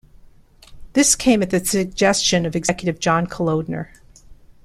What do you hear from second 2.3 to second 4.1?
of executive John Kalodner.